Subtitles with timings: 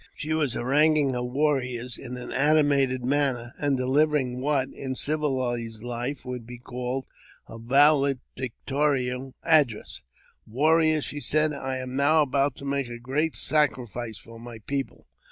[0.15, 5.83] She was harangu ing her warriors in an animated manner, and delivering what,, in civilized
[5.83, 7.05] life, would be called
[7.45, 10.01] her valedictory address."
[10.57, 15.05] Warriors!" she said," I am now about to make a great sacrifice for my people.